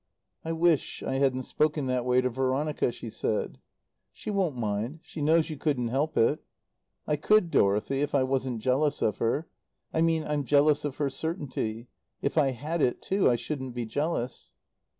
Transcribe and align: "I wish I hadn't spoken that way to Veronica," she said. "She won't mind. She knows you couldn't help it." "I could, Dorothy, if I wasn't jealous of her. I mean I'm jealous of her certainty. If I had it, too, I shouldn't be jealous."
"I 0.43 0.51
wish 0.51 1.03
I 1.03 1.17
hadn't 1.17 1.43
spoken 1.43 1.85
that 1.85 2.05
way 2.05 2.21
to 2.21 2.29
Veronica," 2.31 2.91
she 2.91 3.11
said. 3.11 3.59
"She 4.11 4.31
won't 4.31 4.57
mind. 4.57 5.01
She 5.03 5.21
knows 5.21 5.51
you 5.51 5.57
couldn't 5.57 5.89
help 5.89 6.17
it." 6.17 6.39
"I 7.05 7.17
could, 7.17 7.51
Dorothy, 7.51 8.01
if 8.01 8.15
I 8.15 8.23
wasn't 8.23 8.61
jealous 8.63 9.03
of 9.03 9.19
her. 9.19 9.47
I 9.93 10.01
mean 10.01 10.23
I'm 10.23 10.43
jealous 10.43 10.85
of 10.85 10.95
her 10.95 11.11
certainty. 11.11 11.87
If 12.19 12.35
I 12.35 12.49
had 12.49 12.81
it, 12.81 12.99
too, 12.99 13.29
I 13.29 13.35
shouldn't 13.35 13.75
be 13.75 13.85
jealous." 13.85 14.53